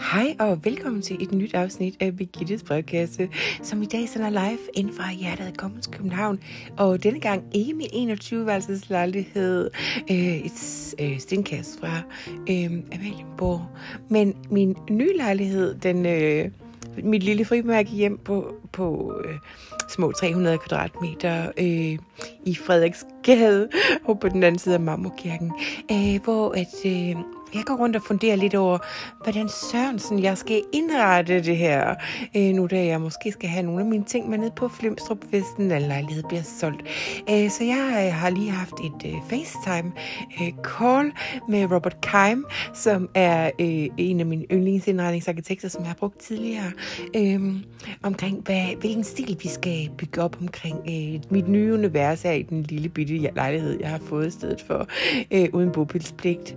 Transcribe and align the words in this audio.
Hej 0.00 0.36
og 0.38 0.64
velkommen 0.64 1.02
til 1.02 1.22
et 1.22 1.32
nyt 1.32 1.54
afsnit 1.54 1.94
af 2.00 2.16
Birgittes 2.16 2.62
brevkasse, 2.62 3.28
som 3.62 3.82
i 3.82 3.86
dag 3.86 4.08
sender 4.08 4.30
live 4.30 4.58
ind 4.74 4.92
fra 4.92 5.12
hjertet 5.12 5.44
af 5.44 5.54
Kommens 5.56 5.86
København. 5.86 6.38
Og 6.76 7.02
denne 7.02 7.20
gang 7.20 7.42
ikke 7.52 7.74
min 7.74 8.10
21-værelses 8.10 8.86
lejlighed, 8.88 9.70
øh, 10.10 10.16
et 10.16 10.94
øh, 11.00 11.18
stenkast 11.18 11.80
fra 11.80 12.00
øh, 12.50 12.70
Amalienborg, 12.94 13.66
men 14.10 14.34
min 14.50 14.76
nye 14.90 15.16
lejlighed, 15.16 15.74
den, 15.74 16.06
øh, 16.06 16.50
mit 17.02 17.22
lille 17.22 17.44
frimærke 17.44 17.90
hjem 17.90 18.18
på, 18.18 18.54
på 18.72 19.14
øh, 19.24 19.34
små 19.88 20.12
300 20.12 20.58
kvadratmeter 20.58 21.50
øh, 21.58 21.98
i 22.46 22.54
Frederiksgade 22.54 23.68
og 24.08 24.20
på 24.20 24.28
den 24.28 24.42
anden 24.42 24.58
side 24.58 24.74
af 24.74 24.80
Marmorkirken, 24.80 25.52
øh, 25.92 26.24
hvor 26.24 26.50
at, 26.52 26.86
øh, 26.86 27.16
jeg 27.54 27.64
går 27.64 27.74
rundt 27.74 27.96
og 27.96 28.02
funderer 28.02 28.36
lidt 28.36 28.54
over, 28.54 28.78
hvordan 29.22 29.48
Sørensen 29.48 30.22
jeg 30.22 30.38
skal 30.38 30.62
indrette 30.72 31.42
det 31.42 31.56
her, 31.56 31.94
øh, 32.36 32.42
nu 32.42 32.66
da 32.66 32.84
jeg 32.84 33.00
måske 33.00 33.32
skal 33.32 33.48
have 33.48 33.62
nogle 33.62 33.80
af 33.80 33.86
mine 33.86 34.04
ting 34.04 34.30
med 34.30 34.38
ned 34.38 34.50
på 34.56 34.68
Flimstrup, 34.68 35.18
hvis 35.30 35.44
den 35.56 35.68
lejlighed 35.68 36.22
bliver 36.28 36.42
solgt. 36.42 36.82
Øh, 37.30 37.50
så 37.50 37.64
jeg 37.64 38.06
øh, 38.06 38.14
har 38.14 38.30
lige 38.30 38.50
haft 38.50 38.74
et 38.84 39.14
øh, 39.14 39.14
FaceTime 39.28 39.92
øh, 40.40 40.52
call 40.78 41.12
med 41.48 41.72
Robert 41.72 41.96
Keim, 42.00 42.44
som 42.74 43.08
er 43.14 43.50
øh, 43.60 43.88
en 43.96 44.20
af 44.20 44.26
mine 44.26 44.44
yndlingsindretningsarkitekter, 44.52 45.68
som 45.68 45.80
jeg 45.82 45.88
har 45.88 45.94
brugt 45.94 46.20
tidligere, 46.20 46.72
øh, 47.16 47.40
omkring 48.02 48.42
hvad, 48.44 48.80
hvilken 48.80 49.04
stil 49.04 49.36
vi 49.42 49.48
skal 49.48 49.90
bygge 49.98 50.22
op 50.22 50.36
omkring 50.40 50.78
øh, 50.88 51.20
mit 51.30 51.48
nye 51.48 51.74
univers 51.74 52.22
her 52.22 52.32
i 52.32 52.42
den 52.42 52.62
lille 52.62 52.88
bitte 52.88 53.16
lejlighed, 53.34 53.80
jeg 53.80 53.90
har 53.90 54.00
fået 54.08 54.26
i 54.26 54.30
stedet 54.30 54.60
for, 54.66 54.88
øh, 55.30 55.48
uden 55.52 55.72
bopilspligt. 55.72 56.56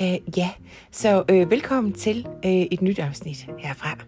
Øh, 0.00 0.21
ja, 0.36 0.50
så 0.90 1.24
øh, 1.30 1.50
velkommen 1.50 1.92
til 1.92 2.26
øh, 2.44 2.50
et 2.50 2.82
nyt 2.82 2.98
afsnit 2.98 3.46
herfra. 3.58 3.98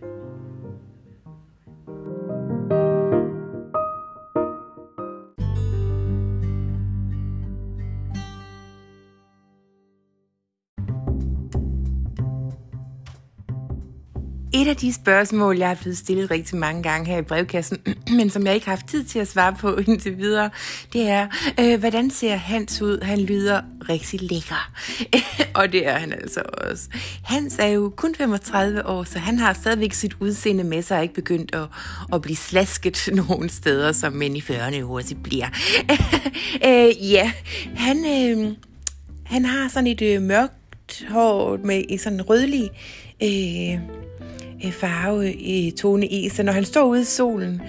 Et 14.64 14.68
af 14.68 14.76
de 14.76 14.92
spørgsmål, 14.92 15.58
jeg 15.58 15.68
har 15.68 15.74
blevet 15.74 15.98
stillet 15.98 16.30
rigtig 16.30 16.56
mange 16.56 16.82
gange 16.82 17.06
her 17.06 17.18
i 17.18 17.22
brevkassen, 17.22 17.78
men 18.18 18.30
som 18.30 18.46
jeg 18.46 18.54
ikke 18.54 18.66
har 18.66 18.76
haft 18.76 18.88
tid 18.88 19.04
til 19.04 19.18
at 19.18 19.28
svare 19.28 19.56
på 19.60 19.76
indtil 19.86 20.18
videre, 20.18 20.50
det 20.92 21.08
er, 21.08 21.26
øh, 21.60 21.80
hvordan 21.80 22.10
ser 22.10 22.36
Hans 22.36 22.82
ud? 22.82 23.00
Han 23.02 23.20
lyder 23.20 23.60
rigtig 23.88 24.22
lækker. 24.22 24.72
og 25.60 25.72
det 25.72 25.86
er 25.86 25.98
han 25.98 26.12
altså 26.12 26.42
også. 26.70 26.88
Hans 27.24 27.56
er 27.58 27.66
jo 27.66 27.92
kun 27.96 28.14
35 28.14 28.86
år, 28.86 29.04
så 29.04 29.18
han 29.18 29.38
har 29.38 29.52
stadigvæk 29.52 29.92
sit 29.92 30.14
udseende 30.20 30.64
med 30.64 30.82
sig 30.82 30.96
og 30.96 31.02
ikke 31.02 31.14
begyndt 31.14 31.54
at, 31.54 31.66
at 32.12 32.22
blive 32.22 32.36
slasket 32.36 33.08
nogen 33.28 33.48
steder, 33.48 33.92
som 33.92 34.12
mænd 34.12 34.36
i 34.36 34.40
40'erne 34.40 34.80
hurtigt 34.80 35.22
bliver. 35.22 35.46
øh, 36.66 37.12
ja, 37.12 37.32
han, 37.76 37.98
øh, 38.06 38.52
han 39.24 39.44
har 39.44 39.68
sådan 39.68 39.86
et 39.86 40.02
øh, 40.02 40.22
mørkt 40.22 41.04
hår 41.08 41.58
med 41.64 41.98
sådan 41.98 42.18
en 42.18 42.22
rødlig... 42.22 42.70
Øh, 43.22 44.03
farve 44.72 45.32
i 45.32 45.70
tone 45.70 46.06
E. 46.12 46.30
så 46.30 46.42
når 46.42 46.52
han 46.52 46.64
står 46.64 46.84
ude 46.84 47.00
i 47.00 47.04
solen, 47.04 47.62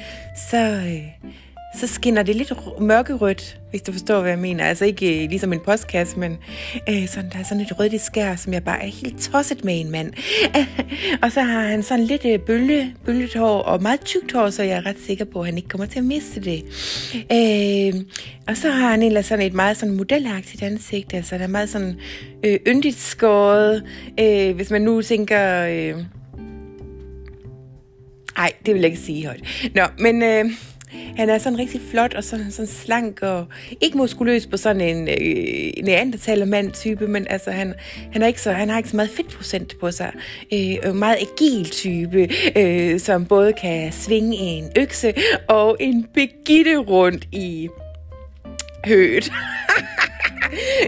så, 0.49 0.57
øh, 0.57 1.29
så 1.75 1.87
skinner 1.87 2.23
det 2.23 2.35
lidt 2.35 2.53
mørkerødt, 2.79 3.59
hvis 3.69 3.81
du 3.81 3.91
forstår, 3.91 4.21
hvad 4.21 4.31
jeg 4.31 4.39
mener. 4.39 4.65
Altså 4.65 4.85
ikke 4.85 5.23
øh, 5.23 5.29
ligesom 5.29 5.53
en 5.53 5.59
postkasse, 5.59 6.19
men 6.19 6.37
øh, 6.89 7.07
sådan, 7.07 7.29
der 7.29 7.39
er 7.39 7.43
sådan 7.43 7.61
et 7.61 7.79
rødt 7.79 8.01
skær, 8.01 8.35
som 8.35 8.53
jeg 8.53 8.63
bare 8.63 8.83
er 8.83 8.87
helt 8.87 9.21
tosset 9.21 9.65
med 9.65 9.79
en 9.79 9.91
mand. 9.91 10.13
og 11.23 11.31
så 11.31 11.41
har 11.41 11.61
han 11.61 11.83
sådan 11.83 12.05
lidt 12.05 12.25
øh, 12.25 12.39
bølge, 12.39 12.95
bølget 13.05 13.35
hår 13.35 13.61
og 13.61 13.81
meget 13.81 14.01
tykt 14.01 14.31
hår, 14.31 14.49
så 14.49 14.63
jeg 14.63 14.77
er 14.77 14.85
ret 14.85 14.99
sikker 15.05 15.25
på, 15.25 15.39
at 15.39 15.45
han 15.45 15.57
ikke 15.57 15.69
kommer 15.69 15.87
til 15.87 15.99
at 15.99 16.05
miste 16.05 16.41
det. 16.41 16.63
Øh, 17.31 18.01
og 18.47 18.57
så 18.57 18.69
har 18.69 18.89
han 18.89 19.03
ellers 19.03 19.25
sådan 19.25 19.45
et 19.45 19.53
meget 19.53 19.77
sådan 19.77 19.95
modelagtigt 19.95 20.63
ansigt, 20.63 21.13
altså 21.13 21.37
der 21.37 21.43
er 21.43 21.47
meget 21.47 21.69
sådan 21.69 21.95
øh, 22.43 22.59
yndigt 22.67 22.97
skåret. 22.97 23.83
Øh, 24.19 24.55
hvis 24.55 24.71
man 24.71 24.81
nu 24.81 25.01
tænker... 25.01 25.65
Øh, 25.65 25.95
ej, 28.37 28.51
det 28.65 28.73
vil 28.73 28.81
jeg 28.81 28.91
ikke 28.91 29.03
sige 29.03 29.25
højt. 29.25 29.71
Nå, 29.75 29.83
men 29.97 30.23
øh, 30.23 30.45
han 31.17 31.29
er 31.29 31.37
sådan 31.37 31.59
rigtig 31.59 31.81
flot 31.91 32.13
og 32.13 32.23
sådan, 32.23 32.51
sådan 32.51 32.67
slank 32.67 33.21
og 33.21 33.45
ikke 33.81 33.97
muskuløs 33.97 34.47
på 34.47 34.57
sådan 34.57 34.81
en 34.81 35.07
øh, 35.07 35.83
neandertalermand-type, 35.83 37.07
men 37.07 37.27
altså 37.29 37.51
han, 37.51 37.73
han, 38.13 38.21
er 38.21 38.27
ikke 38.27 38.41
så, 38.41 38.51
han 38.51 38.69
har 38.69 38.77
ikke 38.77 38.89
så 38.89 38.95
meget 38.95 39.09
fedtprocent 39.09 39.79
på 39.79 39.91
sig. 39.91 40.11
Øh, 40.53 40.95
meget 40.95 41.17
agil 41.17 41.69
type, 41.69 42.29
øh, 42.55 42.99
som 42.99 43.25
både 43.25 43.53
kan 43.53 43.91
svinge 43.91 44.37
en 44.37 44.71
økse 44.77 45.13
og 45.47 45.77
en 45.79 46.07
begitte 46.13 46.77
rundt 46.77 47.27
i 47.31 47.69
høet. 48.85 49.31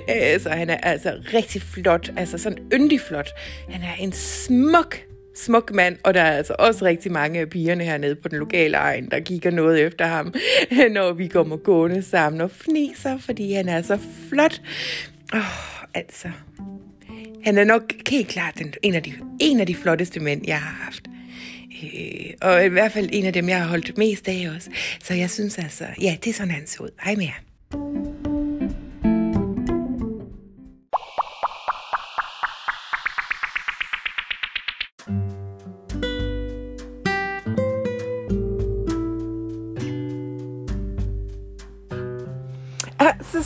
Øh, 0.09 0.40
så 0.40 0.50
han 0.50 0.69
er 0.69 0.78
altså 0.78 1.13
rigtig 1.34 1.62
flot, 1.62 2.09
altså 2.18 2.38
sådan 2.38 2.57
yndig 2.74 3.02
flot. 3.02 3.30
Han 3.69 3.81
er 3.81 4.03
en 4.03 4.12
smuk 4.12 4.97
smuk 5.38 5.74
mand, 5.74 5.98
og 6.03 6.14
der 6.14 6.22
er 6.22 6.38
altså 6.38 6.56
også 6.59 6.86
rigtig 6.86 7.12
mange 7.12 7.40
af 7.40 7.50
pigerne 7.50 7.84
hernede 7.84 8.16
på 8.16 8.28
den 8.28 8.40
lokale 8.40 8.78
egen, 8.78 9.09
der 9.12 9.20
kigger 9.20 9.52
noget 9.52 9.81
efter 9.81 10.06
ham, 10.06 10.34
når 10.92 11.14
vi 11.14 11.28
kommer 11.28 11.58
gående 11.58 12.03
sammen 12.03 12.42
og 12.42 12.52
fniser, 12.52 13.18
fordi 13.18 13.53
han 13.53 13.70
er 13.70 13.81
så 13.81 14.00
flot. 14.30 14.62
Åh, 15.34 15.40
oh, 15.40 15.84
altså. 15.94 16.28
Han 17.44 17.58
er 17.58 17.64
nok 17.64 17.84
helt 18.09 18.28
klart 18.28 18.53
den, 18.59 18.74
en, 18.81 18.96
af 18.96 19.03
de, 19.03 19.14
en 19.40 19.59
af 19.59 19.68
de 19.68 19.75
flotteste 19.75 20.20
mænd, 20.20 20.42
jeg 20.48 20.59
har 20.59 20.84
haft. 20.84 21.03
Øh, 21.84 22.34
og 22.42 22.66
i 22.66 22.68
hvert 22.68 22.92
fald 22.92 23.09
en 23.12 23.25
af 23.25 23.34
dem, 23.34 23.50
jeg 23.50 23.58
har 23.62 23.68
holdt 23.68 23.98
mest 23.98 24.28
af 24.28 24.50
også. 24.56 24.69
Så 25.04 25.14
jeg 25.14 25.30
synes 25.30 25.58
altså, 25.58 25.86
ja, 26.02 26.18
det 26.24 26.30
er 26.30 26.34
sådan, 26.34 26.52
han 26.52 26.68
så 26.68 26.84
ud. 26.84 26.90
Hej 27.04 27.16
med 27.16 27.25
jer. 27.25 27.47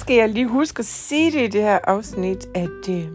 Skal 0.02 0.16
jeg 0.16 0.30
lige 0.30 0.48
huske 0.48 0.80
at 0.80 0.86
sige 0.86 1.32
det 1.32 1.42
i 1.42 1.48
det 1.48 1.62
her 1.62 1.80
afsnit, 1.84 2.46
at 2.56 2.90
øh, 2.90 3.08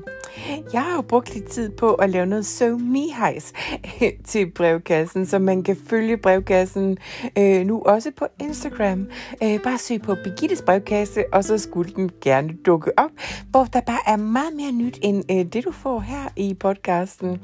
jeg 0.72 0.82
har 0.82 0.94
jo 0.94 1.02
brugt 1.02 1.34
lidt 1.34 1.48
tid 1.48 1.70
på 1.70 1.94
at 1.94 2.10
lave 2.10 2.26
noget 2.26 2.46
so 2.46 2.76
me 2.76 3.12
hejs 3.16 3.52
til 4.30 4.50
brevkassen, 4.50 5.26
så 5.26 5.38
man 5.38 5.62
kan 5.62 5.76
følge 5.86 6.16
brevkassen 6.16 6.98
øh, 7.38 7.66
nu 7.66 7.82
også 7.82 8.10
på 8.16 8.26
Instagram. 8.40 9.06
Øh, 9.42 9.62
bare 9.62 9.78
søg 9.78 10.02
på 10.02 10.14
Birgittes 10.24 10.62
brevkasse, 10.62 11.24
og 11.32 11.44
så 11.44 11.58
skulle 11.58 11.92
den 11.96 12.10
gerne 12.20 12.56
dukke 12.66 12.98
op, 12.98 13.10
hvor 13.50 13.64
der 13.64 13.80
bare 13.80 13.98
er 14.06 14.16
meget 14.16 14.56
mere 14.56 14.72
nyt 14.72 14.98
end 15.02 15.24
øh, 15.30 15.52
det, 15.52 15.64
du 15.64 15.72
får 15.72 16.00
her 16.00 16.32
i 16.36 16.54
podcasten. 16.54 17.40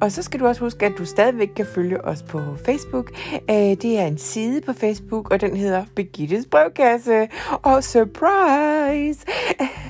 Og 0.00 0.12
så 0.12 0.22
skal 0.22 0.40
du 0.40 0.46
også 0.46 0.60
huske, 0.60 0.86
at 0.86 0.92
du 0.98 1.04
stadigvæk 1.04 1.48
kan 1.56 1.66
følge 1.74 2.04
os 2.04 2.22
på 2.22 2.40
Facebook. 2.64 3.10
Øh, 3.50 3.56
det 3.56 3.98
er 3.98 4.06
en 4.06 4.18
side 4.18 4.60
på 4.60 4.72
Facebook, 4.72 5.30
og 5.30 5.40
den 5.40 5.56
hedder 5.56 5.84
Birgittes 5.96 6.46
brevkasse. 6.46 7.28
Og 7.62 7.84
surprise! 7.84 9.26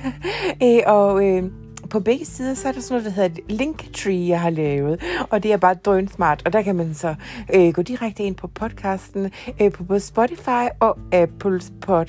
øh, 0.63 0.79
og 0.85 1.25
øh, 1.25 1.64
på 1.89 1.99
begge 1.99 2.25
sider, 2.25 2.53
så 2.53 2.67
er 2.67 2.71
der 2.71 2.81
sådan 2.81 3.03
noget, 3.03 3.17
der 3.17 3.21
hedder 3.21 3.41
linktree, 3.49 4.27
jeg 4.27 4.41
har 4.41 4.49
lavet, 4.49 5.03
og 5.29 5.43
det 5.43 5.53
er 5.53 5.57
bare 5.57 5.73
drøn 5.73 6.07
smart, 6.07 6.41
og 6.45 6.53
der 6.53 6.61
kan 6.61 6.75
man 6.75 6.93
så 6.93 7.15
øh, 7.53 7.73
gå 7.73 7.81
direkte 7.81 8.23
ind 8.23 8.35
på 8.35 8.47
podcasten 8.47 9.31
øh, 9.61 9.71
på 9.71 9.83
både 9.83 9.99
Spotify 9.99 10.65
og 10.79 10.97
Apples 11.11 11.73
pod 11.81 12.05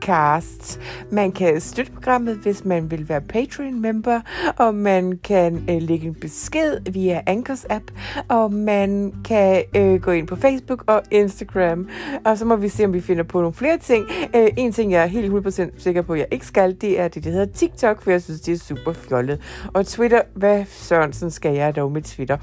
podcast. 0.00 0.80
Man 1.10 1.32
kan 1.32 1.60
støtte 1.60 1.92
programmet, 1.92 2.36
hvis 2.36 2.64
man 2.64 2.90
vil 2.90 3.08
være 3.08 3.20
Patreon-member, 3.20 4.20
og 4.56 4.74
man 4.74 5.18
kan 5.24 5.64
øh, 5.70 5.82
lægge 5.82 6.06
en 6.06 6.14
besked 6.14 6.92
via 6.92 7.22
Anchors 7.26 7.66
app, 7.70 7.84
og 8.28 8.52
man 8.52 9.14
kan 9.24 9.62
øh, 9.76 10.00
gå 10.00 10.10
ind 10.10 10.26
på 10.26 10.36
Facebook 10.36 10.84
og 10.86 11.02
Instagram, 11.10 11.88
og 12.24 12.38
så 12.38 12.44
må 12.44 12.56
vi 12.56 12.68
se, 12.68 12.84
om 12.84 12.92
vi 12.92 13.00
finder 13.00 13.24
på 13.24 13.40
nogle 13.40 13.54
flere 13.54 13.78
ting. 13.78 14.06
Øh, 14.36 14.48
en 14.56 14.72
ting, 14.72 14.92
jeg 14.92 15.02
er 15.02 15.06
helt 15.06 15.46
100% 15.46 15.70
sikker 15.78 16.02
på, 16.02 16.12
at 16.12 16.18
jeg 16.18 16.26
ikke 16.30 16.46
skal, 16.46 16.76
det 16.80 17.00
er 17.00 17.08
det, 17.08 17.24
der 17.24 17.30
hedder 17.30 17.52
TikTok, 17.54 18.02
for 18.02 18.10
jeg 18.10 18.22
synes, 18.22 18.40
det 18.40 18.54
er 18.54 18.58
super 18.58 18.92
fjollet. 18.92 19.40
Og 19.74 19.86
Twitter, 19.86 20.22
hvad 20.34 20.64
Sørensen 20.68 21.30
skal 21.30 21.54
jeg 21.54 21.76
dog 21.76 21.92
med 21.92 22.02
Twitter? 22.02 22.36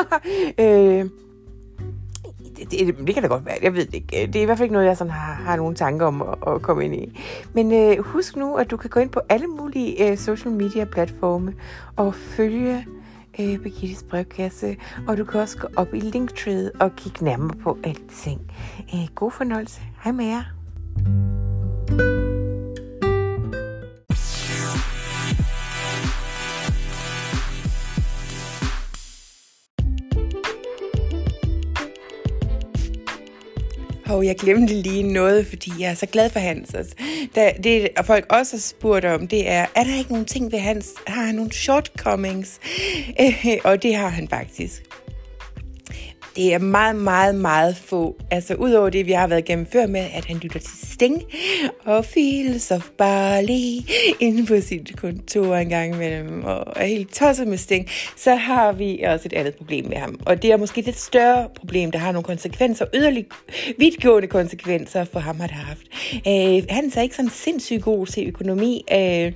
øh, 0.60 1.04
det, 2.56 2.70
det, 2.70 3.06
det 3.06 3.14
kan 3.14 3.22
da 3.22 3.28
godt 3.28 3.46
være, 3.46 3.56
jeg 3.62 3.74
ved 3.74 3.86
det 3.86 3.94
ikke. 3.94 4.26
Det 4.32 4.36
er 4.36 4.42
i 4.42 4.44
hvert 4.44 4.58
fald 4.58 4.64
ikke 4.64 4.72
noget, 4.72 4.86
jeg 4.86 4.96
sådan 4.96 5.10
har, 5.10 5.34
har 5.34 5.56
nogen 5.56 5.74
tanker 5.74 6.06
om 6.06 6.22
at, 6.22 6.54
at 6.54 6.62
komme 6.62 6.84
ind 6.84 6.94
i. 6.94 7.20
Men 7.52 7.72
øh, 7.72 7.98
husk 7.98 8.36
nu, 8.36 8.54
at 8.54 8.70
du 8.70 8.76
kan 8.76 8.90
gå 8.90 9.00
ind 9.00 9.10
på 9.10 9.20
alle 9.28 9.46
mulige 9.46 10.10
øh, 10.10 10.18
social 10.18 10.54
media 10.54 10.84
platforme 10.84 11.54
og 11.96 12.14
følge 12.14 12.86
øh, 13.40 13.58
Birgittes 13.58 14.02
brevkasse, 14.02 14.76
og 15.08 15.16
du 15.16 15.24
kan 15.24 15.40
også 15.40 15.58
gå 15.58 15.68
op 15.76 15.94
i 15.94 16.00
Linktree 16.00 16.70
og 16.80 16.96
kigge 16.96 17.24
nærmere 17.24 17.56
på 17.62 17.78
alting. 17.84 18.40
Øh, 18.94 19.08
god 19.14 19.30
fornøjelse. 19.30 19.80
Hej 20.04 20.12
med 20.12 20.24
jer. 20.24 21.43
Hov, 34.14 34.24
jeg 34.24 34.36
glemte 34.36 34.74
lige 34.74 35.02
noget, 35.02 35.46
fordi 35.46 35.70
jeg 35.78 35.90
er 35.90 35.94
så 35.94 36.06
glad 36.06 36.30
for 36.30 36.38
Hans. 36.38 36.74
Altså, 36.74 36.94
da, 37.34 37.52
det, 37.64 37.88
og 37.96 38.04
folk 38.04 38.26
også 38.30 38.56
har 38.56 38.60
spurgt 38.60 39.04
om, 39.04 39.28
det 39.28 39.50
er, 39.50 39.66
er 39.74 39.84
der 39.84 39.98
ikke 39.98 40.10
nogen 40.10 40.26
ting 40.26 40.52
ved 40.52 40.58
Hans? 40.58 40.88
Har 41.06 41.22
han 41.22 41.34
nogle 41.34 41.52
shortcomings? 41.52 42.60
Og 43.64 43.82
det 43.82 43.94
har 43.94 44.08
han 44.08 44.28
faktisk. 44.28 44.82
Det 46.36 46.54
er 46.54 46.58
meget, 46.58 46.96
meget, 46.96 47.34
meget 47.34 47.76
få. 47.76 48.16
Altså 48.30 48.54
udover 48.54 48.90
det, 48.90 49.06
vi 49.06 49.12
har 49.12 49.26
været 49.26 49.44
gennem 49.44 49.66
før 49.66 49.86
med, 49.86 50.00
at 50.00 50.24
han 50.24 50.36
lytter 50.36 50.60
til 50.60 50.88
Sting 50.92 51.22
og 51.84 52.04
Fields 52.04 52.70
of 52.70 52.88
Barley 52.98 53.84
inde 54.20 54.46
på 54.46 54.60
sit 54.60 54.96
kontor 54.96 55.56
en 55.56 55.68
gang 55.68 55.94
imellem, 55.94 56.44
og 56.44 56.72
er 56.76 56.86
helt 56.86 57.14
tosset 57.14 57.48
med 57.48 57.58
Sting, 57.58 57.88
så 58.16 58.34
har 58.34 58.72
vi 58.72 59.02
også 59.06 59.22
et 59.26 59.32
andet 59.32 59.54
problem 59.54 59.84
med 59.88 59.96
ham. 59.96 60.20
Og 60.26 60.42
det 60.42 60.52
er 60.52 60.56
måske 60.56 60.88
et 60.88 60.96
større 60.96 61.48
problem, 61.54 61.90
der 61.90 61.98
har 61.98 62.12
nogle 62.12 62.24
konsekvenser, 62.24 62.86
yderlig 62.94 63.26
vidtgående 63.78 64.28
konsekvenser 64.28 65.04
for 65.04 65.20
ham 65.20 65.40
har 65.40 65.46
det 65.46 65.56
haft. 65.56 65.86
Øh, 66.14 66.64
han 66.70 66.92
er 66.96 67.02
ikke 67.02 67.16
sådan 67.16 67.30
sindssygt 67.30 67.82
god 67.82 68.06
til 68.06 68.28
økonomi, 68.28 68.84
øh, 68.92 69.32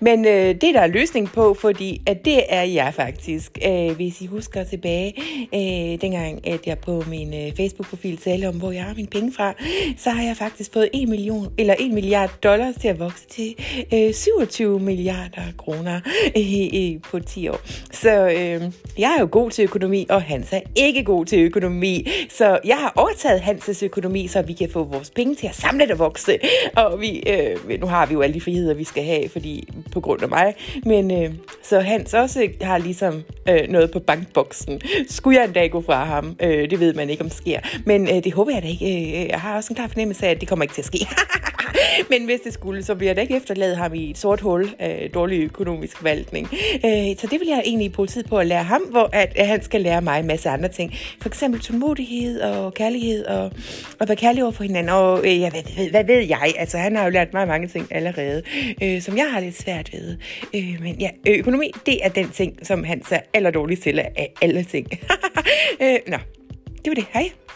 men 0.00 0.24
øh, 0.24 0.48
det 0.48 0.74
der 0.74 0.80
er 0.80 0.86
løsning 0.86 1.28
på, 1.28 1.54
fordi 1.54 2.02
at 2.06 2.24
det 2.24 2.42
er 2.48 2.62
jeg 2.62 2.94
faktisk, 2.94 3.58
øh, 3.66 3.90
hvis 3.90 4.20
I 4.20 4.26
husker 4.26 4.64
tilbage, 4.64 5.14
øh, 5.54 6.00
dengang 6.00 6.27
gang, 6.28 6.48
at 6.48 6.66
jeg 6.66 6.78
på 6.78 7.04
min 7.06 7.34
øh, 7.34 7.56
Facebook-profil 7.56 8.16
talte 8.16 8.48
om, 8.48 8.54
hvor 8.54 8.72
jeg 8.72 8.84
har 8.84 8.94
mine 8.94 9.08
penge 9.08 9.32
fra, 9.32 9.52
så 9.96 10.10
har 10.10 10.22
jeg 10.22 10.36
faktisk 10.36 10.72
fået 10.72 10.88
1 10.94 11.08
million, 11.08 11.52
eller 11.58 11.74
1 11.78 11.92
milliard 11.92 12.30
dollars 12.42 12.74
til 12.74 12.88
at 12.88 12.98
vokse 12.98 13.26
til 13.26 13.54
øh, 13.94 14.14
27 14.14 14.80
milliarder 14.80 15.42
kroner 15.58 16.00
øh, 16.36 16.94
øh, 16.94 17.00
på 17.02 17.20
10 17.20 17.48
år. 17.48 17.60
Så 17.92 18.10
øh, 18.10 18.72
jeg 18.98 19.14
er 19.16 19.20
jo 19.20 19.28
god 19.30 19.50
til 19.50 19.64
økonomi, 19.64 20.06
og 20.10 20.22
Hans 20.22 20.52
er 20.52 20.60
ikke 20.74 21.04
god 21.04 21.26
til 21.26 21.38
økonomi. 21.38 22.06
Så 22.30 22.58
jeg 22.64 22.76
har 22.76 22.92
overtaget 22.96 23.40
Hanses 23.40 23.82
økonomi, 23.82 24.26
så 24.26 24.42
vi 24.42 24.52
kan 24.52 24.70
få 24.70 24.84
vores 24.84 25.10
penge 25.10 25.34
til 25.34 25.46
at 25.46 25.54
samle 25.54 25.84
det 25.84 25.90
og 25.90 25.98
vokse. 25.98 26.38
Og 26.76 27.00
vi, 27.00 27.22
øh, 27.26 27.80
nu 27.80 27.86
har 27.86 28.06
vi 28.06 28.14
jo 28.14 28.20
alle 28.20 28.34
de 28.34 28.40
friheder, 28.40 28.74
vi 28.74 28.84
skal 28.84 29.04
have, 29.04 29.28
fordi 29.28 29.68
på 29.92 30.00
grund 30.00 30.22
af 30.22 30.28
mig. 30.28 30.54
Men 30.84 31.10
øh, 31.22 31.34
så 31.62 31.80
Hans 31.80 32.14
også 32.14 32.48
har 32.62 32.78
ligesom 32.78 33.22
øh, 33.48 33.68
noget 33.68 33.90
på 33.90 33.98
bankboksen. 33.98 34.80
Skulle 35.08 35.38
jeg 35.38 35.46
en 35.46 35.52
dag 35.52 35.70
gå 35.70 35.80
fra 35.80 36.04
ham, 36.04 36.17
ham. 36.20 36.36
Øh, 36.42 36.70
det 36.70 36.80
ved 36.80 36.94
man 36.94 37.10
ikke, 37.10 37.22
om 37.22 37.28
det 37.28 37.38
sker. 37.38 37.60
Men 37.86 38.08
øh, 38.08 38.24
det 38.24 38.32
håber 38.32 38.52
jeg 38.52 38.62
da 38.62 38.68
ikke. 38.68 38.86
Øh, 38.86 39.22
øh, 39.22 39.28
jeg 39.28 39.40
har 39.40 39.56
også 39.56 39.72
en 39.72 39.76
klar 39.76 39.86
fornemmelse 39.86 40.26
af, 40.26 40.30
at 40.30 40.40
det 40.40 40.48
kommer 40.48 40.62
ikke 40.62 40.74
til 40.74 40.82
at 40.82 40.86
ske. 40.86 40.98
Men 42.10 42.24
hvis 42.24 42.40
det 42.40 42.52
skulle, 42.52 42.84
så 42.84 42.94
bliver 42.94 43.12
jeg 43.12 43.22
ikke 43.22 43.36
efterladt 43.36 43.76
ham 43.76 43.94
i 43.94 44.10
et 44.10 44.18
sort 44.18 44.40
hul 44.40 44.70
af 44.78 45.10
dårlig 45.14 45.44
økonomisk 45.44 46.04
valgning. 46.04 46.48
Øh, 46.84 47.16
så 47.18 47.26
det 47.30 47.40
vil 47.40 47.48
jeg 47.48 47.62
egentlig 47.64 47.92
bruge 47.92 48.06
tid 48.06 48.24
på 48.24 48.38
at 48.38 48.46
lære 48.46 48.64
ham, 48.64 48.82
hvor 48.82 49.10
at, 49.12 49.46
han 49.46 49.62
skal 49.62 49.80
lære 49.80 50.02
mig 50.02 50.20
en 50.20 50.26
masse 50.26 50.48
andre 50.48 50.68
ting. 50.68 50.94
For 51.20 51.28
eksempel 51.28 51.60
tålmodighed 51.60 52.40
og 52.40 52.74
kærlighed 52.74 53.24
og, 53.24 53.44
og 54.00 54.08
være 54.08 54.16
kærlig 54.16 54.42
over 54.42 54.52
for 54.52 54.62
hinanden. 54.62 54.92
Og 54.92 55.18
øh, 55.18 55.40
ja, 55.40 55.50
hvad, 55.50 55.62
hvad, 55.74 55.90
hvad 55.90 56.04
ved 56.04 56.26
jeg? 56.26 56.54
Altså, 56.58 56.78
han 56.78 56.96
har 56.96 57.04
jo 57.04 57.10
lært 57.10 57.32
mig 57.32 57.48
mange 57.48 57.68
ting 57.68 57.86
allerede, 57.90 58.42
øh, 58.82 59.02
som 59.02 59.16
jeg 59.16 59.26
har 59.32 59.40
lidt 59.40 59.58
svært 59.58 59.92
ved. 59.92 60.16
Øh, 60.54 60.76
men 60.82 61.00
ja, 61.00 61.10
øh, 61.28 61.38
økonomi, 61.38 61.72
det 61.86 62.04
er 62.04 62.08
den 62.08 62.30
ting, 62.30 62.66
som 62.66 62.84
han 62.84 63.02
er 63.10 63.20
allerdårligst 63.34 63.82
til 63.82 63.98
af 63.98 64.32
alle 64.42 64.64
ting. 64.64 64.86
øh, 65.82 65.98
nå, 66.06 66.16
det 66.84 66.86
var 66.86 66.94
det. 66.94 67.04
Hej. 67.12 67.47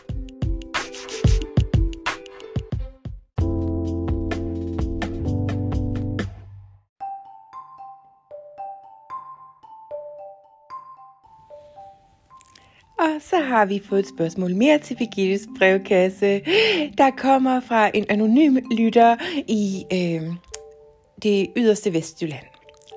Og 13.14 13.22
så 13.22 13.36
har 13.36 13.64
vi 13.64 13.82
fået 13.88 14.00
et 14.00 14.08
spørgsmål 14.08 14.54
mere 14.56 14.78
til 14.78 14.96
Birgittes 14.96 15.48
brevkasse. 15.58 16.40
Der 16.98 17.10
kommer 17.16 17.60
fra 17.60 17.90
en 17.94 18.04
anonym 18.08 18.56
lytter 18.78 19.16
i 19.48 19.84
øh, 19.92 20.22
det 21.22 21.48
yderste 21.56 21.92
Vestjylland. 21.92 22.46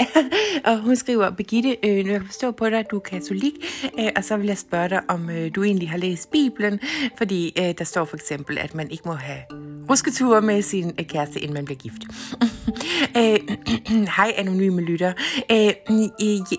og 0.65 0.79
hun 0.79 0.95
skriver, 0.95 1.29
Birgitte, 1.29 1.77
øh, 1.83 2.05
nu 2.05 2.11
jeg 2.11 2.21
forstå 2.25 2.51
på 2.51 2.69
dig, 2.69 2.79
at 2.79 2.91
du 2.91 2.95
er 2.95 2.99
katolik, 2.99 3.53
øh, 3.99 4.09
og 4.15 4.23
så 4.23 4.37
vil 4.37 4.47
jeg 4.47 4.57
spørge 4.57 4.89
dig, 4.89 5.01
om 5.07 5.29
øh, 5.29 5.51
du 5.55 5.63
egentlig 5.63 5.89
har 5.89 5.97
læst 5.97 6.31
Bibelen, 6.31 6.79
fordi 7.17 7.53
øh, 7.59 7.73
der 7.77 7.83
står 7.83 8.05
for 8.05 8.15
eksempel, 8.15 8.57
at 8.57 8.75
man 8.75 8.91
ikke 8.91 9.03
må 9.05 9.13
have 9.13 9.41
rusketure 9.89 10.41
med 10.41 10.61
sin 10.61 10.91
øh, 10.99 11.05
kæreste, 11.05 11.39
inden 11.39 11.53
man 11.53 11.65
bliver 11.65 11.77
gift. 11.77 12.01
øh, 13.19 13.39
hej, 14.17 14.33
anonyme 14.37 14.81
lytter. 14.81 15.13
Øh, 15.51 15.71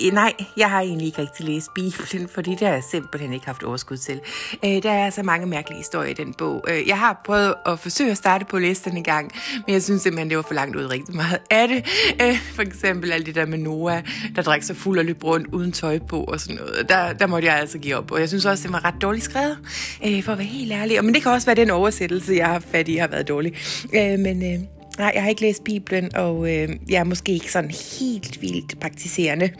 øh, 0.02 0.12
nej, 0.12 0.32
jeg 0.56 0.70
har 0.70 0.80
egentlig 0.80 1.06
ikke 1.06 1.20
rigtig 1.20 1.46
læst 1.46 1.74
Bibelen, 1.74 2.28
fordi 2.34 2.50
det 2.50 2.60
har 2.60 2.74
jeg 2.74 2.82
simpelthen 2.90 3.32
ikke 3.32 3.46
haft 3.46 3.62
overskud 3.62 3.96
til. 3.96 4.20
Øh, 4.64 4.82
der 4.82 4.90
er 4.90 5.10
så 5.10 5.22
mange 5.22 5.46
mærkelige 5.46 5.78
historier 5.78 6.10
i 6.10 6.14
den 6.14 6.34
bog. 6.34 6.64
Øh, 6.68 6.88
jeg 6.88 6.98
har 6.98 7.20
prøvet 7.24 7.54
at 7.66 7.78
forsøge 7.78 8.10
at 8.10 8.16
starte 8.16 8.44
på 8.44 8.56
at 8.56 8.62
læse 8.62 8.84
den 8.84 8.96
en 8.96 9.04
gang, 9.04 9.32
men 9.66 9.72
jeg 9.72 9.82
synes 9.82 10.02
simpelthen, 10.02 10.28
det 10.28 10.36
var 10.36 10.42
for 10.42 10.54
langt 10.54 10.76
ud 10.76 10.84
rigtig 10.84 11.14
meget 11.14 11.38
af 11.50 11.68
det. 11.68 11.86
Øh, 12.22 12.38
for 12.54 12.62
eksempel 12.62 13.12
alt 13.12 13.26
det 13.26 13.34
der 13.34 13.46
med 13.46 13.58
Noah, 13.58 14.02
der 14.36 14.42
drak 14.42 14.62
sig 14.62 14.76
fuld 14.76 14.98
og 14.98 15.04
løb 15.04 15.24
rundt 15.24 15.46
uden 15.52 15.72
tøj 15.72 15.98
på 15.98 16.24
og 16.24 16.40
sådan 16.40 16.56
noget. 16.56 16.88
Der, 16.88 17.12
der 17.12 17.26
måtte 17.26 17.48
jeg 17.48 17.56
altså 17.56 17.78
give 17.78 17.96
op. 17.96 18.10
Og 18.10 18.20
jeg 18.20 18.28
synes 18.28 18.44
også, 18.44 18.62
det 18.62 18.72
var 18.72 18.84
ret 18.84 19.02
dårligt 19.02 19.24
skrevet, 19.24 19.58
øh, 20.06 20.22
for 20.22 20.32
at 20.32 20.38
være 20.38 20.46
helt 20.46 20.72
ærlig. 20.72 21.04
Men 21.04 21.14
det 21.14 21.22
kan 21.22 21.32
også 21.32 21.46
være 21.46 21.56
den 21.56 21.70
oversættelse, 21.70 22.34
jeg 22.34 22.46
har 22.46 22.58
fat 22.58 22.88
i, 22.88 22.96
har 22.96 23.06
været 23.16 23.28
dårlig. 23.28 23.52
Øh, 23.94 24.18
men 24.18 24.52
øh, 24.52 24.60
Nej, 24.98 25.12
jeg 25.14 25.22
har 25.22 25.28
ikke 25.28 25.42
læst 25.42 25.64
Bibelen, 25.64 26.16
og 26.16 26.52
øh, 26.52 26.68
jeg 26.88 27.00
er 27.00 27.04
måske 27.04 27.32
ikke 27.32 27.52
sådan 27.52 27.70
helt 27.70 28.42
vildt 28.42 28.80
praktiserende. 28.80 29.50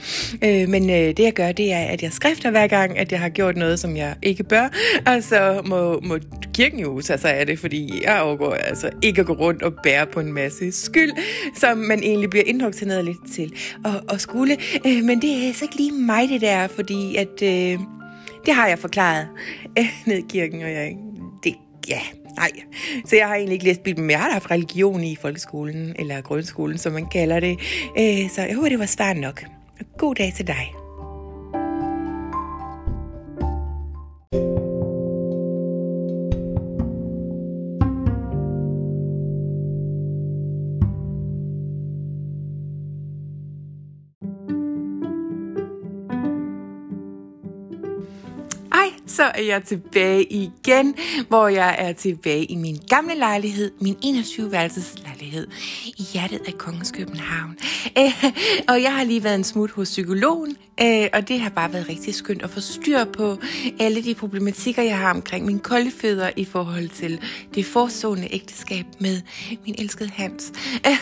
Øh, 0.44 0.68
men 0.68 0.90
øh, 0.90 0.96
det 0.96 1.18
jeg 1.18 1.32
gør, 1.32 1.52
det 1.52 1.72
er, 1.72 1.78
at 1.78 2.02
jeg 2.02 2.12
skrifter 2.12 2.50
hver 2.50 2.66
gang, 2.66 2.98
at 2.98 3.12
jeg 3.12 3.20
har 3.20 3.28
gjort 3.28 3.56
noget, 3.56 3.80
som 3.80 3.96
jeg 3.96 4.14
ikke 4.22 4.44
bør. 4.44 4.68
Og 5.06 5.22
så 5.22 5.62
må, 5.66 6.00
må 6.00 6.18
kirken 6.54 6.80
jo 6.80 7.00
tage 7.00 7.18
sig 7.18 7.34
af 7.34 7.46
det, 7.46 7.58
fordi 7.58 8.02
jeg 8.04 8.20
overgår 8.20 8.54
altså 8.54 8.90
ikke 9.02 9.20
at 9.20 9.26
gå 9.26 9.32
rundt 9.32 9.62
og 9.62 9.72
bære 9.82 10.06
på 10.06 10.20
en 10.20 10.32
masse 10.32 10.72
skyld, 10.72 11.12
som 11.56 11.78
man 11.78 12.02
egentlig 12.02 12.30
bliver 12.30 12.44
indoktrineret 12.46 13.04
lidt 13.04 13.32
til 13.34 13.52
at, 13.84 14.14
at 14.14 14.20
skulle. 14.20 14.56
Øh, 14.86 15.04
men 15.04 15.22
det 15.22 15.30
er 15.30 15.46
altså 15.46 15.64
ikke 15.64 15.76
lige 15.76 15.92
mig, 15.92 16.28
det 16.28 16.40
der, 16.40 16.66
fordi 16.66 17.16
at... 17.16 17.42
Øh, 17.42 17.78
det 18.46 18.54
har 18.54 18.68
jeg 18.68 18.78
forklaret 18.78 19.28
øh, 19.78 19.86
ned 20.06 20.16
i 20.16 20.24
kirken, 20.28 20.62
og 20.62 20.70
jeg, 20.70 20.96
det, 21.44 21.54
ja, 21.88 22.00
Nej, 22.36 22.50
så 23.06 23.16
jeg 23.16 23.26
har 23.26 23.34
egentlig 23.34 23.52
ikke 23.52 23.64
læst 23.64 23.82
Bibelen, 23.82 24.06
men 24.06 24.10
jeg 24.10 24.20
har 24.20 24.32
haft 24.32 24.50
religion 24.50 25.04
i 25.04 25.16
folkeskolen, 25.16 25.96
eller 25.98 26.20
grundskolen, 26.20 26.78
som 26.78 26.92
man 26.92 27.06
kalder 27.06 27.40
det. 27.40 27.58
Øh, 27.98 28.30
så 28.30 28.42
jeg 28.42 28.54
håber, 28.54 28.68
det 28.68 28.78
var 28.78 28.86
svært 28.86 29.16
nok. 29.16 29.44
God 29.98 30.14
dag 30.14 30.32
til 30.36 30.46
dig. 30.46 30.85
Så 49.06 49.22
er 49.22 49.42
jeg 49.42 49.62
tilbage 49.64 50.24
igen, 50.32 50.94
hvor 51.28 51.48
jeg 51.48 51.76
er 51.78 51.92
tilbage 51.92 52.44
i 52.44 52.56
min 52.56 52.80
gamle 52.88 53.14
lejlighed, 53.14 53.70
min 53.80 53.96
21-værelses 54.04 55.02
lejlighed 55.02 55.46
i 55.86 56.02
hjertet 56.12 56.40
af 56.46 56.58
Kongens 56.58 56.90
København. 56.90 57.56
Øh, 57.98 58.24
og 58.68 58.82
jeg 58.82 58.94
har 58.94 59.04
lige 59.04 59.24
været 59.24 59.34
en 59.34 59.44
smut 59.44 59.70
hos 59.70 59.88
psykologen, 59.88 60.56
øh, 60.80 61.06
og 61.12 61.28
det 61.28 61.40
har 61.40 61.50
bare 61.50 61.72
været 61.72 61.88
rigtig 61.88 62.14
skønt 62.14 62.42
at 62.42 62.50
få 62.50 62.60
styr 62.60 63.04
på 63.04 63.36
alle 63.80 64.04
de 64.04 64.14
problematikker, 64.14 64.82
jeg 64.82 64.98
har 64.98 65.14
omkring 65.14 65.46
min 65.46 65.58
kolde 65.58 65.90
fødder 65.90 66.30
i 66.36 66.44
forhold 66.44 66.88
til 66.88 67.20
det 67.54 67.66
forstående 67.66 68.28
ægteskab 68.30 68.86
med 69.00 69.20
min 69.66 69.74
elskede 69.78 70.10
Hans. 70.10 70.52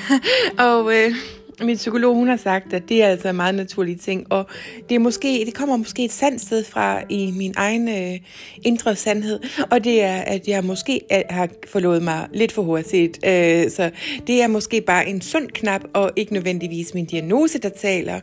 og... 0.59 0.95
Øh, 0.97 1.15
min 1.61 1.77
psykolog 1.77 2.15
hun 2.15 2.29
har 2.29 2.37
sagt, 2.37 2.73
at 2.73 2.89
det 2.89 3.03
er 3.03 3.07
altså 3.07 3.29
en 3.29 3.37
meget 3.37 3.55
naturlig 3.55 4.01
ting, 4.01 4.27
og 4.31 4.47
det, 4.89 4.95
er 4.95 4.99
måske, 4.99 5.43
det 5.47 5.55
kommer 5.55 5.77
måske 5.77 6.05
et 6.05 6.13
sandt 6.13 6.41
sted 6.41 6.65
fra 6.65 7.03
i 7.09 7.33
min 7.37 7.55
egen 7.57 7.89
øh, 7.89 8.19
indre 8.65 8.97
sandhed, 8.97 9.41
og 9.71 9.85
det 9.85 10.03
er, 10.03 10.17
at 10.17 10.49
jeg 10.49 10.65
måske 10.65 11.01
har 11.31 11.49
forlået 11.69 12.03
mig 12.03 12.27
lidt 12.33 12.53
for 12.53 12.63
hurtigt. 12.63 13.19
Øh, 13.27 13.71
så 13.71 13.91
det 14.27 14.43
er 14.43 14.49
måske 14.49 14.81
bare 14.81 15.09
en 15.09 15.21
sund 15.21 15.49
knap, 15.49 15.81
og 15.95 16.11
ikke 16.17 16.33
nødvendigvis 16.33 16.95
min 16.95 17.05
diagnose, 17.05 17.59
der 17.59 17.69
taler. 17.69 18.21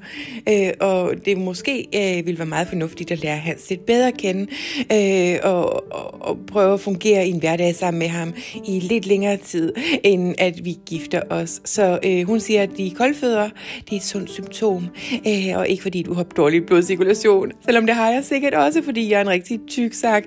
Øh, 0.50 0.72
og 0.80 1.14
det 1.26 1.38
måske 1.38 1.88
øh, 1.96 2.26
vil 2.26 2.38
være 2.38 2.48
meget 2.48 2.68
fornuftigt 2.68 3.12
at 3.12 3.22
lære 3.22 3.38
Hans 3.38 3.70
lidt 3.70 3.86
bedre 3.86 4.08
at 4.08 4.18
kende, 4.18 4.48
øh, 4.92 5.40
og, 5.44 5.94
og, 5.94 6.22
og 6.22 6.38
prøve 6.48 6.74
at 6.74 6.80
fungere 6.80 7.28
i 7.28 7.30
en 7.30 7.40
hverdag 7.40 7.76
sammen 7.76 8.00
med 8.00 8.08
ham 8.08 8.34
i 8.68 8.80
lidt 8.80 9.06
længere 9.06 9.38
tid, 9.38 9.74
end 10.04 10.36
at 10.38 10.66
vi 10.66 10.78
gifter 10.86 11.22
os. 11.30 11.62
Så 11.66 12.00
øh, 12.06 12.28
hun 12.28 12.40
siger, 12.40 12.64
at 12.64 12.70
de 12.78 12.92
kolde 12.92 13.21
blødfødder. 13.22 13.50
Det 13.86 13.92
er 13.92 13.96
et 13.96 14.04
sundt 14.04 14.30
symptom, 14.30 14.88
øh, 15.28 15.58
og 15.58 15.68
ikke 15.68 15.82
fordi 15.84 16.02
du 16.02 16.14
har 16.14 16.24
dårlig 16.24 16.66
blodcirkulation, 16.66 17.52
selvom 17.66 17.86
det 17.86 17.96
har 17.96 18.10
jeg 18.10 18.26
sikkert 18.26 18.54
også, 18.54 18.82
fordi 18.84 19.10
jeg 19.10 19.18
er 19.18 19.22
en 19.22 19.30
rigtig 19.30 19.60
tyk 19.68 19.94
sak. 19.94 20.24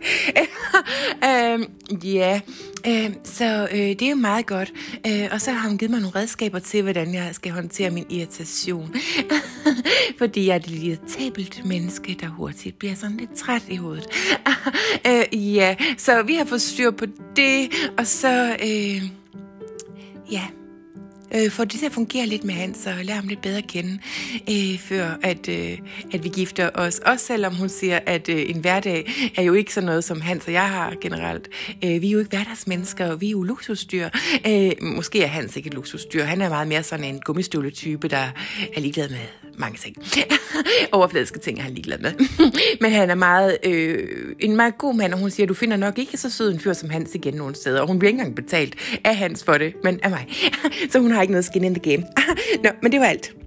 øh, 1.29 1.61
ja, 2.15 2.41
øh, 2.87 3.11
så 3.25 3.69
øh, 3.73 3.79
det 3.79 4.03
er 4.03 4.11
jo 4.11 4.17
meget 4.17 4.47
godt. 4.47 4.73
Øh, 5.07 5.29
og 5.33 5.41
så 5.41 5.51
har 5.51 5.69
hun 5.69 5.79
givet 5.79 5.91
mig 5.91 6.01
nogle 6.01 6.17
redskaber 6.17 6.59
til, 6.59 6.83
hvordan 6.83 7.15
jeg 7.15 7.29
skal 7.33 7.53
håndtere 7.53 7.91
min 7.91 8.07
irritation. 8.11 8.95
fordi 10.19 10.47
jeg 10.47 10.53
er 10.53 10.59
et 10.59 10.71
irritabelt 10.71 11.67
menneske, 11.67 12.17
der 12.21 12.29
hurtigt 12.29 12.79
bliver 12.79 12.95
sådan 12.95 13.17
lidt 13.17 13.35
træt 13.35 13.63
i 13.69 13.77
hovedet. 13.77 14.07
øh, 15.09 15.55
ja, 15.55 15.75
så 15.99 16.23
vi 16.23 16.35
har 16.35 16.45
fået 16.45 16.63
styr 16.63 16.91
på 16.91 17.05
det, 17.37 17.71
og 17.99 18.07
så... 18.07 18.57
Øh, 18.63 19.03
ja, 20.33 20.43
øh, 21.35 21.51
får 21.51 21.65
det 21.65 21.79
til 21.79 21.87
at 21.87 21.93
fungere 21.93 22.27
lidt 22.27 22.45
med 22.45 22.55
Hans, 22.55 22.87
og 22.87 23.05
lære 23.05 23.17
ham 23.17 23.29
lidt 23.29 23.43
bedre 23.43 23.59
at 23.59 23.67
kende, 23.67 23.99
øh, 24.51 24.79
før 24.79 25.19
at, 25.23 25.49
øh, 25.49 25.79
at 26.13 26.25
vi 26.25 26.29
gifter 26.29 26.71
os. 26.75 26.99
Også 26.99 27.27
selvom 27.27 27.55
hun 27.55 27.69
siger, 27.69 28.01
at 28.07 28.29
øh, 28.29 28.51
en 28.51 28.61
hverdag 28.61 29.13
er 29.37 29.43
jo 29.43 29.53
ikke 29.53 29.75
sådan 29.75 29.87
noget, 29.87 30.05
som 30.05 30.21
Hans 30.21 30.47
og 30.47 30.53
jeg 30.53 30.69
har 30.69 30.95
generelt. 31.01 31.49
Øh, 31.85 32.03
vi 32.03 32.07
er 32.07 32.11
jo 32.11 32.19
ikke 32.19 32.29
hverdagsmennesker, 32.29 33.11
og 33.11 33.21
vi 33.21 33.27
er 33.27 33.31
jo 33.31 33.43
luksusdyr. 33.43 34.09
Øh, 34.47 34.73
måske 34.83 35.23
er 35.23 35.27
Hans 35.27 35.57
ikke 35.57 35.67
et 35.67 35.75
luksusdyr. 35.75 36.25
Han 36.25 36.43
er 36.43 36.49
meget 36.49 36.69
mere 36.69 36.83
sådan 36.83 37.05
en 37.05 37.21
gummistøvletype, 37.21 38.09
der 38.09 38.31
er 38.77 38.81
ligeglad 38.81 39.09
med 39.09 39.44
mange 39.59 39.79
ting. 39.79 39.97
Overfladiske 40.93 41.39
ting 41.39 41.59
er 41.59 41.63
han 41.63 41.73
ligeglad 41.73 41.99
med. 41.99 42.13
Men 42.81 42.93
han 42.93 43.11
er 43.11 43.15
meget, 43.15 43.59
øh, 43.65 44.35
en 44.41 44.57
meget 44.57 44.79
god 44.79 44.95
mand, 44.95 45.13
og 45.13 45.19
hun 45.19 45.31
siger, 45.31 45.47
du 45.47 45.55
finder 45.55 45.77
nok 45.77 45.99
ikke 45.99 46.17
så 46.17 46.31
sød 46.31 46.53
en 46.53 46.61
fyr 46.61 46.73
som 46.73 46.91
Hans 46.91 47.15
igen 47.15 47.35
nogen 47.35 47.55
steder. 47.55 47.81
Og 47.81 47.87
hun 47.87 47.99
bliver 47.99 48.09
ikke 48.09 48.19
engang 48.19 48.37
betalt 48.37 48.75
af 49.05 49.17
Hans 49.17 49.45
for 49.45 49.53
det, 49.53 49.75
men 49.85 50.01
af 50.03 50.11
mig. 50.11 50.27
så 50.91 50.99
hun 50.99 51.11
har 51.11 51.23
ikke 51.23 51.33
noget 51.33 51.45
skin 51.45 51.65
in 51.65 51.75
the 51.75 51.93
game. 51.93 52.07
Nå, 52.65 52.71
men 52.83 52.93
det 52.93 53.01
var 53.01 53.07
alt. 53.07 53.44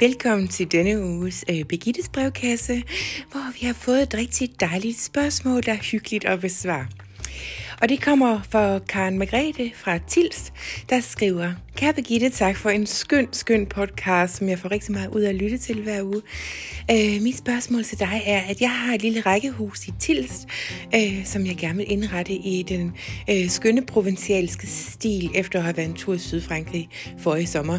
Velkommen 0.00 0.48
til 0.48 0.72
denne 0.72 1.02
uges 1.02 1.44
øh, 1.50 1.64
Begittes 1.64 2.08
brevkasse, 2.08 2.82
hvor 3.30 3.60
vi 3.60 3.66
har 3.66 3.74
fået 3.74 4.02
et 4.02 4.14
rigtig 4.14 4.60
dejligt 4.60 5.00
spørgsmål, 5.00 5.62
der 5.62 5.72
er 5.72 5.90
hyggeligt 5.92 6.24
at 6.24 6.40
besvare. 6.40 6.86
Og 7.80 7.88
det 7.88 8.02
kommer 8.02 8.40
fra 8.50 8.78
Karen 8.78 9.18
Margrethe 9.18 9.72
fra 9.74 9.98
Tils, 9.98 10.52
der 10.90 11.00
skriver, 11.00 11.52
Kære 11.76 11.92
Birgitte, 11.92 12.30
tak 12.30 12.56
for 12.56 12.70
en 12.70 12.86
skøn, 12.86 13.28
skøn 13.32 13.66
podcast, 13.66 14.36
som 14.36 14.48
jeg 14.48 14.58
får 14.58 14.70
rigtig 14.70 14.92
meget 14.92 15.08
ud 15.08 15.20
af 15.20 15.28
at 15.28 15.34
lytte 15.34 15.58
til 15.58 15.82
hver 15.82 16.02
uge. 16.02 16.22
Øh, 16.90 17.22
mit 17.22 17.38
spørgsmål 17.38 17.84
til 17.84 17.98
dig 17.98 18.22
er, 18.26 18.40
at 18.40 18.60
jeg 18.60 18.70
har 18.70 18.94
et 18.94 19.02
lille 19.02 19.20
rækkehus 19.20 19.86
i 19.88 19.92
Tils, 20.00 20.46
øh, 20.94 21.24
som 21.24 21.46
jeg 21.46 21.56
gerne 21.56 21.76
vil 21.76 21.92
indrette 21.92 22.32
i 22.32 22.62
den 22.62 22.92
øh, 23.30 23.48
skønne 23.48 23.82
provincialske 23.82 24.66
stil, 24.66 25.30
efter 25.34 25.58
at 25.58 25.64
have 25.64 25.76
været 25.76 25.88
en 25.88 25.94
tur 25.94 26.14
i 26.14 26.18
Sydfrankrig 26.18 26.88
for 27.18 27.36
i 27.36 27.46
sommer. 27.46 27.78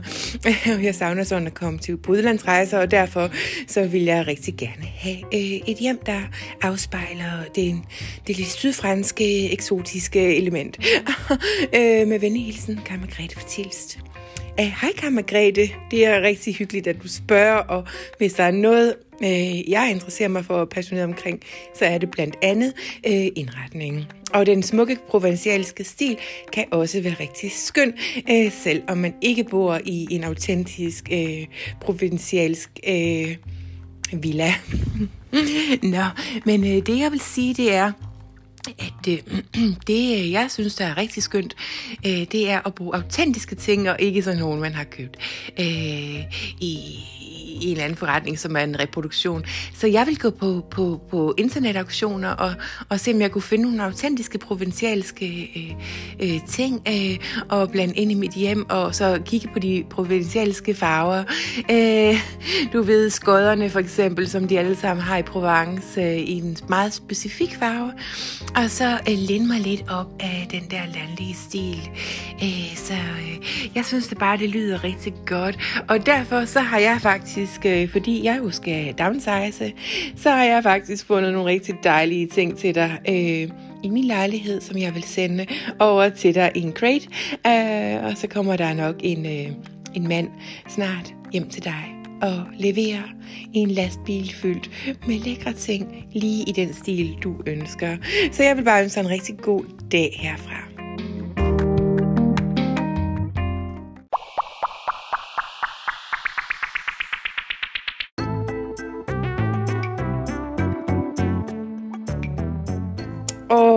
jeg 0.88 0.96
savner 0.96 1.24
sådan 1.24 1.48
at 1.48 1.54
komme 1.54 1.80
til 1.80 1.98
udlandsrejser, 2.08 2.80
og 2.80 2.92
derfor 2.92 3.30
så 3.68 3.88
vil 3.88 4.04
jeg 4.04 4.28
rigtig 4.28 4.54
gerne 4.58 4.86
have 4.86 5.18
øh, 5.34 5.62
et 5.68 5.78
hjem, 5.78 6.00
der 6.06 6.22
afspejler 6.62 7.44
den, 7.56 7.86
det 8.28 8.38
lidt 8.38 8.52
sydfranske, 8.52 9.52
eksotiske 9.52 9.91
element. 10.16 10.78
øh, 11.76 12.08
med 12.08 12.20
venlig 12.20 12.46
hilsen, 12.46 12.80
Karen 12.86 13.02
Margrethe 13.02 13.36
fra 13.36 13.48
Tils. 13.48 13.98
Uh, 14.60 14.66
hej 14.66 14.92
Kammergrete, 14.98 15.70
det 15.92 16.06
er 16.06 16.22
rigtig 16.22 16.56
hyggeligt, 16.56 16.88
at 16.88 17.04
du 17.04 17.08
spørger, 17.08 17.56
og 17.56 17.84
hvis 18.18 18.34
der 18.34 18.44
er 18.44 18.52
noget, 18.52 18.96
uh, 19.22 19.70
jeg 19.70 19.92
interesserer 19.92 20.30
mig 20.30 20.46
for 20.46 20.66
passioneret 20.66 21.08
omkring, 21.08 21.42
så 21.76 21.86
er 21.86 21.98
det 21.98 22.12
blandt 22.12 22.36
andet 22.42 22.74
uh, 23.08 23.28
indretningen. 23.36 24.06
Og 24.34 24.46
den 24.46 24.64
smukke 24.64 24.98
provincialske 25.10 25.84
stil 25.84 26.18
kan 26.54 26.66
også 26.72 27.02
være 27.02 27.16
rigtig 27.20 27.52
skøn, 27.52 27.94
uh, 28.30 28.52
selv 28.52 28.84
om 28.88 28.98
man 28.98 29.14
ikke 29.22 29.44
bor 29.44 29.80
i 29.86 30.08
en 30.12 30.24
autentisk 30.24 31.10
uh, 31.12 31.44
provincialsk 31.82 32.70
uh, 32.88 34.24
villa. 34.24 34.54
Nå, 35.96 36.04
men 36.46 36.62
uh, 36.62 36.68
det 36.70 37.00
jeg 37.00 37.12
vil 37.12 37.20
sige, 37.20 37.54
det 37.54 37.74
er, 37.74 37.92
at 38.68 39.08
øh, 39.08 39.18
det, 39.88 40.20
øh, 40.20 40.32
jeg 40.32 40.52
synes, 40.52 40.76
der 40.76 40.86
er 40.86 40.98
rigtig 40.98 41.24
skønt, 41.24 41.56
øh, 42.06 42.12
det 42.32 42.50
er 42.50 42.68
at 42.68 42.76
bruge 42.76 42.96
autentiske 42.96 43.56
ting, 43.56 43.90
og 43.90 43.96
ikke 44.00 44.24
sådan 44.24 44.40
nogen, 44.40 44.62
man 44.62 44.74
har 44.74 44.84
købt. 44.84 45.18
Øh, 45.60 46.24
i, 46.60 47.00
i 47.62 47.66
en 47.66 47.72
eller 47.72 47.84
anden 47.84 47.98
forretning, 47.98 48.40
som 48.40 48.56
er 48.56 48.60
en 48.60 48.80
reproduktion. 48.80 49.44
Så 49.74 49.88
jeg 49.88 50.08
vil 50.08 50.20
gå 50.20 50.30
på, 50.30 50.66
på, 50.72 51.02
på 51.10 51.34
internetauktioner 51.38 52.30
og, 52.30 52.54
og 52.90 53.00
se, 53.00 53.14
om 53.14 53.22
jeg 53.22 53.32
kunne 53.32 53.42
finde 53.42 53.64
nogle 53.64 53.84
autentiske, 53.84 54.38
provincialske 54.38 55.50
øh, 55.56 56.30
øh, 56.30 56.40
ting, 56.48 56.82
øh, 56.88 57.18
og 57.50 57.72
blande 57.72 57.94
ind 57.94 58.12
i 58.12 58.16
mit 58.16 58.34
hjem, 58.34 58.70
og 58.70 58.96
så 58.96 59.22
kigge 59.26 59.50
på 59.54 59.60
de 59.60 59.84
provincialske 59.90 60.74
farver. 60.74 61.24
Øh, 61.72 62.16
du 62.74 62.82
ved, 62.82 63.10
skodderne 63.10 63.70
for 63.70 63.80
eksempel, 63.80 64.30
som 64.30 64.48
de 64.48 64.60
alle 64.60 64.76
sammen 64.76 65.04
har 65.04 65.18
i 65.18 65.22
Provence, 65.22 66.02
øh, 66.02 66.18
i 66.18 66.32
en 66.32 66.58
meget 66.70 66.94
specifik 66.94 67.56
farve. 67.60 67.92
Og 68.56 68.70
så 68.70 68.94
øh, 69.10 69.18
linde 69.18 69.48
mig 69.48 69.60
lidt 69.60 69.84
op 69.90 70.08
af 70.20 70.48
den 70.52 70.64
der 70.72 70.82
landlige 70.96 71.36
stil. 71.36 71.90
Øh, 72.44 72.76
så 72.76 72.94
øh, 72.94 73.38
jeg 73.76 73.86
synes 73.86 74.08
det 74.08 74.18
bare, 74.18 74.38
det 74.38 74.50
lyder 74.50 74.84
rigtig 74.84 75.14
godt. 75.26 75.84
Og 75.88 76.06
derfor 76.06 76.46
så 76.46 76.60
har 76.60 76.78
jeg 76.80 76.98
faktisk, 77.02 77.51
faktisk, 77.52 77.66
øh, 77.66 77.90
fordi 77.90 78.24
jeg 78.24 78.40
jo 78.44 78.52
skal 78.52 78.94
downsize, 78.94 79.74
så 80.16 80.30
har 80.30 80.44
jeg 80.44 80.64
faktisk 80.64 81.06
fundet 81.06 81.34
nogle 81.34 81.50
rigtig 81.50 81.76
dejlige 81.84 82.28
ting 82.28 82.58
til 82.58 82.76
dig. 82.76 83.00
Øh, 83.10 83.50
i 83.84 83.90
min 83.90 84.04
lejlighed, 84.04 84.62
som 84.62 84.78
jeg 84.78 84.96
vil 84.96 85.04
sende 85.04 85.46
over 85.80 86.10
til 86.10 86.36
dig 86.36 86.52
i 86.56 86.62
en 86.62 86.74
crate. 86.74 87.08
Øh, 87.48 88.06
og 88.06 88.18
så 88.18 88.28
kommer 88.28 88.56
der 88.56 88.74
nok 88.74 88.96
en, 89.00 89.26
øh, 89.26 89.52
en 89.94 90.08
mand 90.08 90.30
snart 90.68 91.14
hjem 91.32 91.50
til 91.50 91.64
dig 91.64 91.96
og 92.22 92.44
levere 92.58 93.04
en 93.54 93.72
lastbil 93.72 94.34
fyldt 94.34 94.98
med 95.08 95.20
lækre 95.20 95.54
ting 95.54 96.06
lige 96.14 96.44
i 96.50 96.52
den 96.52 96.74
stil, 96.74 97.16
du 97.24 97.36
ønsker. 97.46 97.98
Så 98.32 98.44
jeg 98.44 98.58
vil 98.58 98.64
bare 98.64 98.84
ønske 98.84 99.00
en 99.00 99.10
rigtig 99.10 99.38
god 99.38 99.64
dag 99.92 100.20
herfra. 100.20 100.81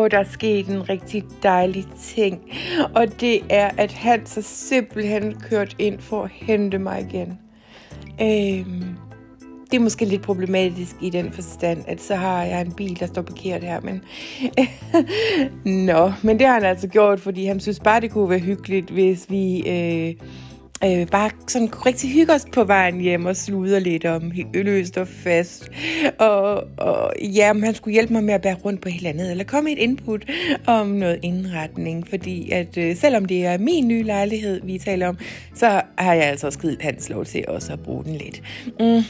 Åh, 0.05 0.11
der 0.11 0.19
er 0.19 0.25
sket 0.25 0.67
en 0.67 0.89
rigtig 0.89 1.25
dejlig 1.43 1.87
ting. 2.03 2.41
Og 2.95 3.21
det 3.21 3.41
er, 3.51 3.71
at 3.79 3.93
han 3.93 4.27
så 4.27 4.43
simpelthen 4.43 5.35
kørt 5.41 5.77
ind 5.79 5.99
for 6.01 6.23
at 6.23 6.31
hente 6.31 6.79
mig 6.79 7.07
igen. 7.11 7.39
Øhm, 8.21 8.97
det 9.71 9.77
er 9.77 9.81
måske 9.81 10.05
lidt 10.05 10.23
problematisk 10.23 10.97
i 11.01 11.11
den 11.11 11.33
forstand, 11.33 11.85
at 11.87 12.03
så 12.03 12.15
har 12.15 12.43
jeg 12.43 12.61
en 12.61 12.73
bil, 12.73 13.01
der 13.01 13.07
står 13.07 13.23
parkeret 13.23 13.63
her. 13.63 13.81
Men 13.81 14.03
Nå, 15.87 16.13
men 16.23 16.39
det 16.39 16.47
har 16.47 16.55
han 16.55 16.65
altså 16.65 16.89
gjort, 16.89 17.21
fordi 17.21 17.45
han 17.45 17.61
synes 17.61 17.81
bare, 17.81 18.01
det 18.01 18.11
kunne 18.11 18.31
være 18.31 18.39
hyggeligt, 18.39 18.91
hvis 18.91 19.27
vi 19.31 19.69
øh, 19.69 20.15
øh, 20.87 21.07
bare 21.07 21.31
sådan 21.49 21.87
rigtig 21.87 22.11
hygge 22.11 22.33
os 22.33 22.47
på 22.53 22.65
vejen 22.65 23.01
hjem 23.01 23.27
og 23.27 23.37
sluder 23.37 23.79
lidt 23.79 24.05
om 24.05 24.33
løst 24.55 24.99
og 24.99 25.09
fast. 25.09 25.71
Og, 26.19 26.65
og 26.77 27.13
ja, 27.21 27.51
om 27.51 27.63
han 27.63 27.75
skulle 27.75 27.93
hjælpe 27.93 28.13
mig 28.13 28.25
med 28.25 28.35
at 28.35 28.43
bære 28.43 28.55
rundt 28.55 28.81
på 28.81 28.89
helt 28.89 29.07
andet, 29.07 29.31
eller 29.31 29.45
komme 29.45 29.73
et 29.73 29.79
input 29.79 30.31
om 30.67 30.87
noget 30.87 31.19
indretning, 31.23 32.09
fordi 32.09 32.51
at 32.51 32.77
øh, 32.77 32.97
selvom 32.97 33.25
det 33.25 33.47
er 33.47 33.59
min 33.59 33.89
nye 33.89 34.03
lejlighed, 34.03 34.61
vi 34.65 34.79
taler 34.79 35.09
om, 35.09 35.19
så 35.55 35.83
har 35.99 36.15
jeg 36.15 36.25
altså 36.25 36.47
også 36.47 36.59
givet 36.59 36.83
hans 36.83 37.09
lov 37.09 37.25
til 37.25 37.45
også 37.49 37.73
at 37.73 37.81
bruge 37.81 38.05
den 38.05 38.15
lidt. 38.15 38.43
Mm. 38.81 39.03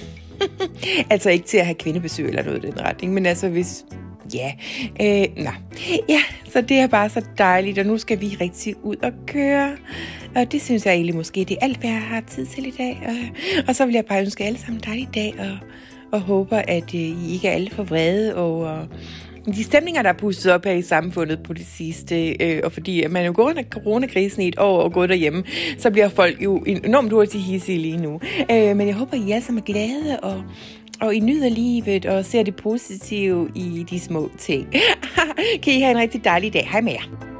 altså 1.10 1.30
ikke 1.30 1.46
til 1.46 1.58
at 1.58 1.66
have 1.66 1.74
kvindebesøg 1.74 2.28
eller 2.28 2.42
noget 2.42 2.64
i 2.64 2.66
den 2.66 2.80
retning, 2.80 3.14
men 3.14 3.26
altså 3.26 3.48
hvis 3.48 3.84
Ja, 4.34 4.52
øh, 5.00 5.44
nå. 5.44 5.50
ja, 6.08 6.20
så 6.52 6.60
det 6.60 6.78
er 6.78 6.86
bare 6.86 7.08
så 7.08 7.24
dejligt, 7.38 7.78
og 7.78 7.86
nu 7.86 7.98
skal 7.98 8.20
vi 8.20 8.36
rigtig 8.40 8.74
ud 8.82 8.96
og 9.02 9.12
køre. 9.26 9.76
Og 10.36 10.52
det 10.52 10.62
synes 10.62 10.86
jeg 10.86 10.94
egentlig 10.94 11.14
måske, 11.14 11.40
det 11.40 11.50
er 11.60 11.64
alt, 11.64 11.78
hvad 11.78 11.90
jeg 11.90 12.02
har 12.02 12.20
tid 12.20 12.46
til 12.46 12.66
i 12.66 12.70
dag. 12.78 13.02
Og, 13.06 13.14
og 13.68 13.76
så 13.76 13.86
vil 13.86 13.94
jeg 13.94 14.04
bare 14.04 14.20
ønske 14.20 14.44
alle 14.44 14.58
sammen 14.58 14.76
en 14.76 14.84
dejlig 14.86 15.08
dag, 15.14 15.34
og, 15.38 15.58
og 16.12 16.20
håber, 16.20 16.56
at 16.56 16.94
øh, 16.94 17.00
I 17.00 17.32
ikke 17.32 17.48
er 17.48 17.52
alle 17.52 17.70
for 17.70 17.82
vrede 17.82 18.36
over 18.36 18.86
de 19.52 19.64
stemninger, 19.64 20.02
der 20.02 20.08
er 20.08 20.14
pustet 20.14 20.52
op 20.52 20.64
her 20.64 20.72
i 20.72 20.82
samfundet 20.82 21.42
på 21.42 21.52
det 21.52 21.66
sidste, 21.66 22.44
øh, 22.44 22.60
og 22.64 22.72
fordi 22.72 23.06
man 23.06 23.26
jo 23.26 23.32
går 23.36 23.42
under 23.42 23.62
coronakrisen 23.62 24.42
i 24.42 24.48
et 24.48 24.58
år 24.58 24.82
og 24.82 24.92
går 24.92 25.06
derhjemme, 25.06 25.44
så 25.78 25.90
bliver 25.90 26.08
folk 26.08 26.42
jo 26.44 26.62
enormt 26.66 27.12
hurtigt 27.12 27.44
hissige 27.44 27.78
lige 27.78 27.96
nu. 27.96 28.20
Øh, 28.50 28.76
men 28.76 28.86
jeg 28.86 28.94
håber, 28.94 29.14
I 29.14 29.30
alle 29.30 29.44
sammen 29.44 29.60
er 29.60 29.72
glade, 29.72 30.20
og, 30.22 30.44
og 31.00 31.14
I 31.14 31.20
nyder 31.20 31.48
livet, 31.48 32.06
og 32.06 32.24
ser 32.24 32.42
det 32.42 32.56
positive 32.56 33.50
i 33.54 33.86
de 33.90 34.00
små 34.00 34.30
ting. 34.38 34.72
kan 35.62 35.72
I 35.72 35.80
have 35.80 35.90
en 35.90 35.98
rigtig 35.98 36.24
dejlig 36.24 36.52
dag. 36.52 36.68
Hej 36.70 36.80
med 36.80 36.92
jer. 36.92 37.33